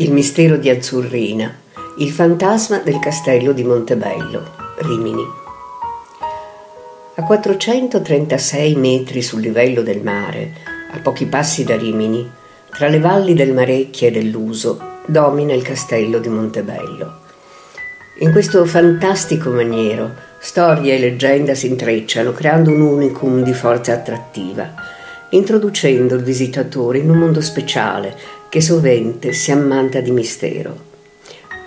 Il 0.00 0.12
mistero 0.12 0.56
di 0.56 0.70
Azzurrina, 0.70 1.52
il 1.98 2.10
fantasma 2.10 2.78
del 2.78 3.00
castello 3.00 3.50
di 3.50 3.64
Montebello, 3.64 4.44
Rimini. 4.78 5.24
A 7.16 7.22
436 7.24 8.76
metri 8.76 9.22
sul 9.22 9.40
livello 9.40 9.82
del 9.82 10.00
mare, 10.00 10.52
a 10.92 11.00
pochi 11.00 11.26
passi 11.26 11.64
da 11.64 11.76
Rimini, 11.76 12.30
tra 12.70 12.86
le 12.86 13.00
valli 13.00 13.34
del 13.34 13.52
Marecchia 13.52 14.06
e 14.06 14.12
dell'Uso, 14.12 15.00
domina 15.04 15.52
il 15.52 15.62
castello 15.62 16.20
di 16.20 16.28
Montebello. 16.28 17.18
In 18.20 18.30
questo 18.30 18.64
fantastico 18.66 19.50
maniero, 19.50 20.14
storia 20.38 20.94
e 20.94 21.00
leggenda 21.00 21.56
si 21.56 21.66
intrecciano, 21.66 22.30
creando 22.30 22.70
un 22.70 22.82
unicum 22.82 23.42
di 23.42 23.52
forza 23.52 23.94
attrattiva, 23.94 24.74
introducendo 25.30 26.14
il 26.14 26.22
visitatore 26.22 26.98
in 26.98 27.10
un 27.10 27.18
mondo 27.18 27.40
speciale 27.40 28.16
che 28.48 28.60
sovente 28.60 29.32
si 29.32 29.50
ammanta 29.50 30.00
di 30.00 30.10
mistero. 30.10 30.86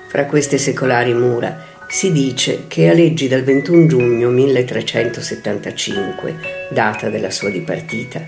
Fra 0.08 0.26
queste 0.26 0.58
secolari 0.58 1.14
mura 1.14 1.68
si 1.88 2.12
dice 2.12 2.66
che 2.68 2.90
a 2.90 2.94
leggi 2.94 3.28
dal 3.28 3.44
21 3.44 3.86
giugno 3.86 4.30
1375, 4.30 6.36
data 6.70 7.10
della 7.10 7.30
sua 7.30 7.50
dipartita, 7.50 8.26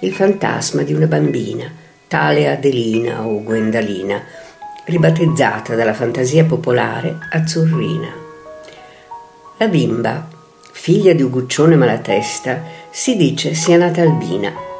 il 0.00 0.12
fantasma 0.12 0.82
di 0.82 0.94
una 0.94 1.06
bambina, 1.06 1.70
tale 2.08 2.50
Adelina 2.50 3.24
o 3.24 3.42
Gwendalina, 3.42 4.20
ribattezzata 4.86 5.76
dalla 5.76 5.94
fantasia 5.94 6.44
popolare 6.44 7.18
Azzurrina. 7.30 8.12
La 9.58 9.68
bimba, 9.68 10.28
figlia 10.72 11.12
di 11.12 11.22
Uguccione 11.22 11.76
Malatesta, 11.76 12.62
si 12.90 13.16
dice 13.16 13.54
sia 13.54 13.76
nata 13.76 14.02
albina 14.02 14.70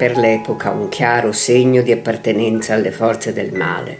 per 0.00 0.16
l'epoca 0.16 0.70
un 0.70 0.88
chiaro 0.88 1.30
segno 1.30 1.82
di 1.82 1.92
appartenenza 1.92 2.72
alle 2.72 2.90
forze 2.90 3.34
del 3.34 3.52
male. 3.52 3.98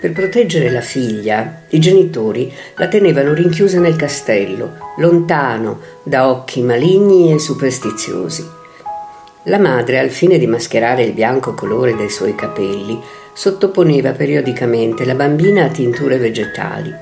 Per 0.00 0.12
proteggere 0.12 0.70
la 0.70 0.82
figlia, 0.82 1.62
i 1.70 1.80
genitori 1.80 2.52
la 2.76 2.86
tenevano 2.86 3.32
rinchiusa 3.32 3.80
nel 3.80 3.96
castello, 3.96 4.76
lontano 4.98 5.80
da 6.04 6.30
occhi 6.30 6.62
maligni 6.62 7.32
e 7.32 7.40
superstiziosi. 7.40 8.48
La 9.46 9.58
madre, 9.58 9.98
al 9.98 10.10
fine 10.10 10.38
di 10.38 10.46
mascherare 10.46 11.02
il 11.02 11.12
bianco 11.12 11.54
colore 11.54 11.96
dei 11.96 12.08
suoi 12.08 12.36
capelli, 12.36 12.96
sottoponeva 13.32 14.12
periodicamente 14.12 15.04
la 15.04 15.16
bambina 15.16 15.64
a 15.64 15.70
tinture 15.70 16.18
vegetali. 16.18 16.94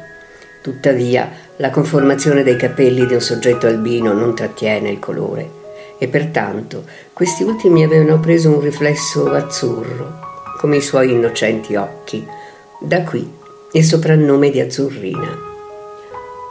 Tuttavia, 0.62 1.30
la 1.56 1.68
conformazione 1.68 2.42
dei 2.42 2.56
capelli 2.56 3.04
di 3.04 3.12
un 3.12 3.20
soggetto 3.20 3.66
albino 3.66 4.14
non 4.14 4.34
trattiene 4.34 4.88
il 4.88 4.98
colore 4.98 5.57
e 5.98 6.08
pertanto 6.08 6.84
questi 7.12 7.42
ultimi 7.42 7.84
avevano 7.84 8.18
preso 8.20 8.48
un 8.50 8.60
riflesso 8.60 9.30
azzurro, 9.32 10.20
come 10.58 10.76
i 10.76 10.82
suoi 10.82 11.10
innocenti 11.10 11.74
occhi. 11.74 12.24
Da 12.80 13.02
qui 13.02 13.28
il 13.72 13.84
soprannome 13.84 14.50
di 14.50 14.60
Azzurrina. 14.60 15.46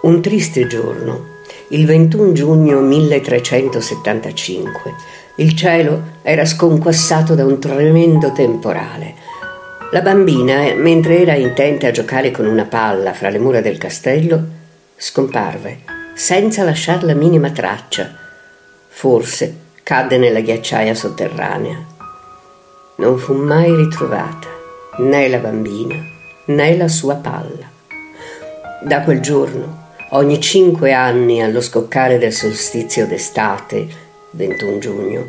Un 0.04 0.22
triste 0.22 0.68
giorno, 0.68 1.36
il 1.70 1.86
21 1.86 2.34
giugno 2.34 2.82
1375, 2.82 4.94
il 5.38 5.56
cielo 5.56 6.02
era 6.22 6.44
sconquassato 6.46 7.34
da 7.34 7.46
un 7.46 7.60
tremendo 7.60 8.34
temporale. 8.34 9.16
La 9.92 10.02
bambina, 10.02 10.74
mentre 10.76 11.22
era 11.22 11.36
intenta 11.36 11.88
a 11.88 11.92
giocare 11.92 12.30
con 12.30 12.46
una 12.46 12.66
palla 12.66 13.14
fra 13.14 13.30
le 13.30 13.40
mura 13.40 13.62
del 13.62 13.78
castello, 13.78 14.44
scomparve, 14.96 15.80
senza 16.14 16.64
lasciar 16.64 17.04
la 17.04 17.16
minima 17.16 17.50
traccia 17.52 18.27
Forse 19.00 19.56
cadde 19.84 20.18
nella 20.18 20.40
ghiacciaia 20.40 20.96
sotterranea. 20.96 21.86
Non 22.96 23.20
fu 23.20 23.36
mai 23.36 23.76
ritrovata 23.76 24.48
né 24.98 25.28
la 25.28 25.38
bambina 25.38 25.94
né 26.46 26.76
la 26.76 26.88
sua 26.88 27.14
palla. 27.14 27.70
Da 28.82 29.02
quel 29.04 29.20
giorno, 29.20 29.92
ogni 30.14 30.42
cinque 30.42 30.94
anni 30.94 31.44
allo 31.44 31.62
scoccare 31.62 32.18
del 32.18 32.34
solstizio 32.34 33.06
d'estate, 33.06 33.88
21 34.32 34.80
giugno, 34.80 35.28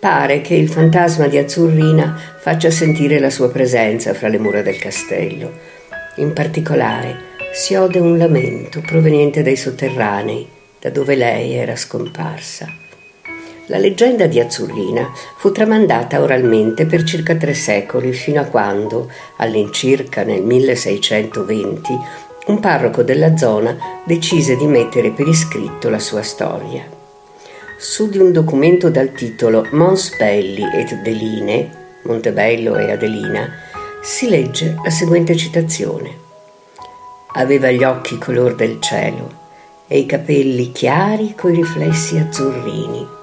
pare 0.00 0.40
che 0.40 0.54
il 0.54 0.70
fantasma 0.70 1.26
di 1.26 1.36
Azzurrina 1.36 2.18
faccia 2.40 2.70
sentire 2.70 3.18
la 3.18 3.28
sua 3.28 3.50
presenza 3.50 4.14
fra 4.14 4.28
le 4.28 4.38
mura 4.38 4.62
del 4.62 4.78
castello. 4.78 5.52
In 6.16 6.32
particolare 6.32 7.32
si 7.52 7.74
ode 7.74 7.98
un 7.98 8.16
lamento 8.16 8.80
proveniente 8.80 9.42
dai 9.42 9.56
sotterranei, 9.56 10.48
da 10.80 10.88
dove 10.88 11.14
lei 11.14 11.52
era 11.52 11.76
scomparsa. 11.76 12.83
La 13.68 13.78
leggenda 13.78 14.26
di 14.26 14.38
Azzurrina 14.40 15.10
fu 15.36 15.50
tramandata 15.50 16.20
oralmente 16.20 16.84
per 16.84 17.02
circa 17.02 17.34
tre 17.34 17.54
secoli, 17.54 18.12
fino 18.12 18.38
a 18.38 18.44
quando, 18.44 19.10
all'incirca 19.36 20.22
nel 20.22 20.42
1620, 20.42 21.98
un 22.48 22.60
parroco 22.60 23.02
della 23.02 23.38
zona 23.38 23.74
decise 24.04 24.56
di 24.56 24.66
mettere 24.66 25.12
per 25.12 25.26
iscritto 25.26 25.88
la 25.88 25.98
sua 25.98 26.20
storia. 26.20 26.84
Su 27.78 28.10
di 28.10 28.18
un 28.18 28.32
documento 28.32 28.90
dal 28.90 29.12
titolo 29.12 29.66
Mons 29.70 30.14
Belli 30.18 30.64
et 30.74 31.00
Deline, 31.00 31.98
Montebello 32.02 32.76
e 32.76 32.92
Adelina, 32.92 33.48
si 34.02 34.28
legge 34.28 34.76
la 34.84 34.90
seguente 34.90 35.34
citazione. 35.36 36.14
Aveva 37.36 37.70
gli 37.70 37.82
occhi 37.82 38.18
color 38.18 38.56
del 38.56 38.78
cielo 38.78 39.42
e 39.88 40.00
i 40.00 40.04
capelli 40.04 40.70
chiari 40.70 41.34
coi 41.34 41.54
riflessi 41.54 42.18
azzurrini 42.18 43.22